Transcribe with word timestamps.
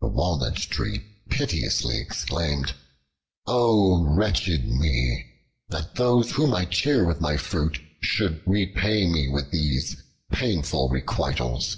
The 0.00 0.08
Walnut 0.08 0.56
Tree 0.56 0.98
piteously 1.28 1.96
exclaimed, 1.98 2.74
"O 3.46 4.02
wretched 4.02 4.66
me! 4.66 5.26
that 5.68 5.94
those 5.94 6.32
whom 6.32 6.52
I 6.54 6.64
cheer 6.64 7.04
with 7.06 7.20
my 7.20 7.36
fruit 7.36 7.78
should 8.00 8.42
repay 8.46 9.06
me 9.06 9.28
with 9.28 9.52
these 9.52 10.02
painful 10.32 10.88
requitals!" 10.88 11.76